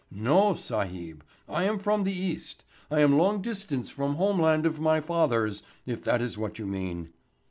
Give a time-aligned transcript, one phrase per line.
[0.09, 2.65] "No, sahib, I am from the East.
[2.89, 6.65] I am long distance from home land of my fathers, if that is what you
[6.65, 7.09] mean."